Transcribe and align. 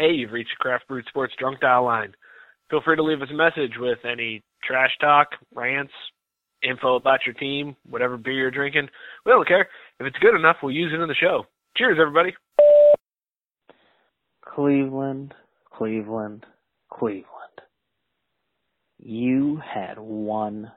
Hey, 0.00 0.12
you've 0.14 0.32
reached 0.32 0.52
the 0.58 0.62
Craft 0.62 0.88
Brewed 0.88 1.04
Sports 1.10 1.34
Drunk 1.38 1.60
Dial 1.60 1.84
line. 1.84 2.14
Feel 2.70 2.80
free 2.82 2.96
to 2.96 3.02
leave 3.02 3.20
us 3.20 3.28
a 3.30 3.34
message 3.34 3.72
with 3.78 3.98
any 4.10 4.42
trash 4.64 4.92
talk, 4.98 5.28
rants, 5.54 5.92
info 6.62 6.94
about 6.94 7.18
your 7.26 7.34
team, 7.34 7.76
whatever 7.86 8.16
beer 8.16 8.32
you're 8.32 8.50
drinking. 8.50 8.88
We 9.26 9.32
don't 9.32 9.46
care. 9.46 9.68
If 9.98 10.06
it's 10.06 10.16
good 10.22 10.34
enough, 10.34 10.56
we'll 10.62 10.74
use 10.74 10.90
it 10.94 11.02
in 11.02 11.06
the 11.06 11.14
show. 11.14 11.42
Cheers, 11.76 11.98
everybody. 12.00 12.34
Cleveland, 14.42 15.34
Cleveland, 15.70 16.46
Cleveland. 16.90 17.26
You 18.98 19.60
had 19.62 19.98
one 19.98 20.72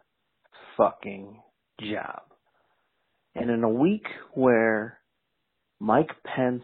fucking 0.75 1.39
job. 1.79 2.23
And 3.35 3.49
in 3.49 3.63
a 3.63 3.69
week 3.69 4.03
where 4.33 4.99
Mike 5.79 6.11
Pence 6.25 6.63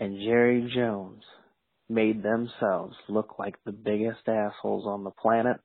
and 0.00 0.18
Jerry 0.18 0.70
Jones 0.74 1.22
made 1.88 2.22
themselves 2.22 2.96
look 3.08 3.38
like 3.38 3.56
the 3.64 3.72
biggest 3.72 4.28
assholes 4.28 4.86
on 4.86 5.04
the 5.04 5.10
planet, 5.10 5.56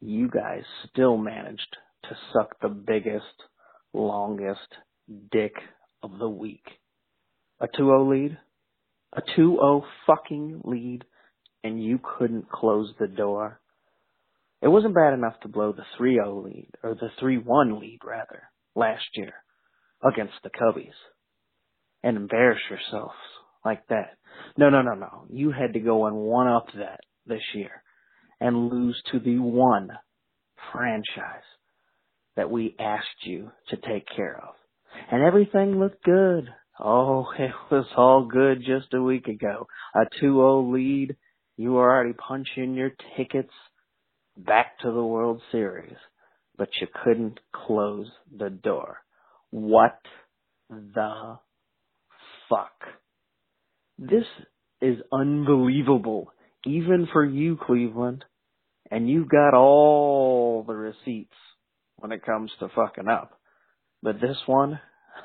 you 0.00 0.28
guys 0.28 0.62
still 0.90 1.16
managed 1.16 1.76
to 2.04 2.16
suck 2.32 2.60
the 2.60 2.68
biggest, 2.68 3.24
longest 3.92 4.74
dick 5.30 5.54
of 6.02 6.18
the 6.18 6.28
week. 6.28 6.64
A 7.60 7.68
2-0 7.68 8.10
lead? 8.10 8.38
A 9.12 9.22
2-0 9.38 9.82
fucking 10.06 10.62
lead 10.64 11.04
and 11.62 11.82
you 11.82 12.00
couldn't 12.18 12.50
close 12.50 12.92
the 12.98 13.06
door. 13.06 13.60
It 14.62 14.68
wasn't 14.68 14.94
bad 14.94 15.14
enough 15.14 15.38
to 15.40 15.48
blow 15.48 15.72
the 15.72 15.84
3-0 15.98 16.44
lead, 16.44 16.68
or 16.82 16.94
the 16.94 17.10
3-1 17.20 17.80
lead 17.80 18.00
rather, 18.04 18.44
last 18.74 19.04
year 19.14 19.32
against 20.02 20.34
the 20.42 20.50
Cubbies 20.50 20.94
and 22.02 22.16
embarrass 22.16 22.60
yourselves 22.68 23.14
like 23.64 23.86
that. 23.88 24.16
No, 24.56 24.70
no, 24.70 24.82
no, 24.82 24.94
no. 24.94 25.24
You 25.28 25.52
had 25.52 25.74
to 25.74 25.80
go 25.80 26.06
and 26.06 26.16
one 26.16 26.48
up 26.48 26.66
that 26.76 27.00
this 27.26 27.42
year 27.54 27.82
and 28.40 28.68
lose 28.70 29.00
to 29.12 29.18
the 29.18 29.38
one 29.38 29.90
franchise 30.72 31.42
that 32.36 32.50
we 32.50 32.74
asked 32.78 33.24
you 33.24 33.50
to 33.68 33.76
take 33.76 34.06
care 34.16 34.40
of. 34.42 34.54
And 35.10 35.22
everything 35.22 35.78
looked 35.78 36.02
good. 36.04 36.48
Oh, 36.78 37.26
it 37.38 37.52
was 37.70 37.86
all 37.96 38.26
good 38.26 38.60
just 38.60 38.94
a 38.94 39.02
week 39.02 39.26
ago. 39.28 39.66
A 39.94 40.06
2-0 40.22 40.72
lead. 40.72 41.16
You 41.56 41.72
were 41.72 41.90
already 41.90 42.14
punching 42.14 42.74
your 42.74 42.92
tickets 43.16 43.52
back 44.36 44.78
to 44.80 44.90
the 44.90 45.04
World 45.04 45.42
Series, 45.52 45.96
but 46.56 46.68
you 46.80 46.86
couldn't 47.04 47.38
close 47.52 48.06
the 48.34 48.48
door. 48.48 48.98
What 49.50 49.98
the 50.70 51.38
fuck? 52.50 52.72
This 53.98 54.26
is 54.82 54.98
unbelievable, 55.12 56.32
even 56.66 57.08
for 57.12 57.24
you, 57.24 57.56
Cleveland. 57.56 58.24
And 58.90 59.08
you've 59.08 59.28
got 59.28 59.54
all 59.54 60.64
the 60.66 60.74
receipts 60.74 61.36
when 61.96 62.10
it 62.12 62.24
comes 62.24 62.50
to 62.58 62.68
fucking 62.74 63.08
up. 63.08 63.38
But 64.02 64.20
this 64.20 64.36
one, 64.46 64.80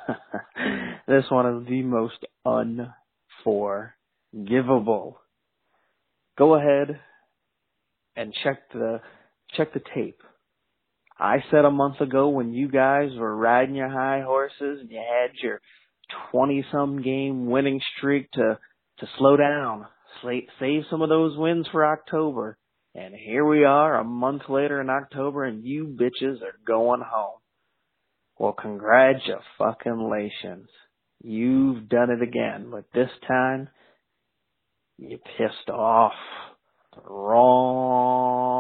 this 1.08 1.24
one 1.30 1.62
is 1.62 1.68
the 1.68 1.82
most 1.82 2.24
unforgivable. 2.46 5.20
Go 6.38 6.56
ahead 6.56 7.00
and 8.16 8.34
check 8.44 8.70
the 8.72 9.02
check 9.56 9.74
the 9.74 9.82
tape. 9.96 10.22
I 11.18 11.38
said 11.50 11.64
a 11.64 11.72
month 11.72 12.02
ago 12.02 12.28
when 12.30 12.54
you 12.54 12.68
guys 12.68 13.12
were 13.18 13.36
riding 13.36 13.76
your 13.76 13.90
high 13.90 14.22
horses 14.22 14.82
and 14.82 14.92
you 14.92 14.98
had 14.98 15.32
your 15.42 15.62
20 16.32 16.66
some 16.72 17.02
game 17.02 17.48
winning 17.48 17.82
streak 17.98 18.32
to 18.32 18.58
to 19.00 19.08
slow 19.18 19.36
down, 19.36 19.88
save 20.24 20.84
some 20.90 21.02
of 21.02 21.10
those 21.10 21.38
wins 21.38 21.68
for 21.72 21.86
October. 21.86 22.58
And 22.94 23.14
here 23.14 23.46
we 23.46 23.66
are 23.66 24.00
a 24.00 24.06
month 24.06 24.44
later 24.48 24.80
in 24.80 24.90
October 24.90 25.44
and 25.44 25.66
you 25.66 25.98
bitches 26.00 26.42
are 26.42 26.58
going 26.66 27.02
home. 27.06 27.40
Well, 28.38 28.54
congratulations. 28.54 30.70
You've 31.22 31.90
done 31.90 32.10
it 32.10 32.22
again, 32.22 32.70
but 32.72 32.86
this 32.94 33.10
time 33.28 33.68
you 34.98 35.20
pissed 35.38 35.70
off 35.70 36.14
the 36.96 37.02
wrong 37.10 38.54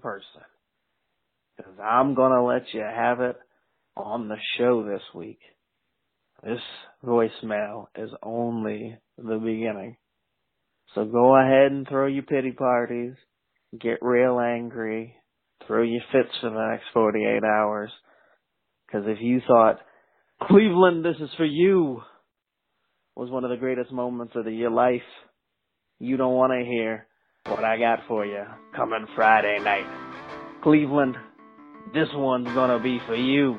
person. 0.00 0.42
Cause 1.58 1.74
I'm 1.82 2.14
gonna 2.14 2.44
let 2.44 2.72
you 2.72 2.80
have 2.80 3.20
it 3.20 3.36
on 3.96 4.28
the 4.28 4.38
show 4.58 4.84
this 4.84 5.02
week. 5.14 5.40
This 6.42 6.60
voicemail 7.04 7.86
is 7.96 8.10
only 8.22 8.98
the 9.16 9.38
beginning. 9.38 9.96
So 10.94 11.04
go 11.04 11.36
ahead 11.36 11.72
and 11.72 11.86
throw 11.88 12.06
your 12.06 12.24
pity 12.24 12.52
parties, 12.52 13.14
get 13.80 13.98
real 14.02 14.40
angry, 14.40 15.14
throw 15.66 15.82
your 15.82 16.02
fits 16.10 16.34
for 16.40 16.50
the 16.50 16.68
next 16.70 16.84
48 16.92 17.44
hours. 17.44 17.90
Cause 18.90 19.04
if 19.06 19.18
you 19.20 19.40
thought, 19.46 19.78
Cleveland, 20.42 21.04
this 21.04 21.16
is 21.20 21.30
for 21.36 21.46
you, 21.46 22.02
was 23.14 23.30
one 23.30 23.44
of 23.44 23.50
the 23.50 23.56
greatest 23.56 23.92
moments 23.92 24.34
of 24.36 24.44
the, 24.44 24.52
your 24.52 24.70
life, 24.70 25.00
you 25.98 26.16
don't 26.16 26.34
want 26.34 26.52
to 26.52 26.68
hear 26.68 27.06
what 27.46 27.64
I 27.64 27.78
got 27.78 28.00
for 28.08 28.26
you 28.26 28.42
coming 28.74 29.06
Friday 29.14 29.58
night. 29.60 29.86
Cleveland, 30.62 31.16
this 31.94 32.08
one's 32.14 32.46
gonna 32.48 32.82
be 32.82 33.00
for 33.06 33.16
you. 33.16 33.58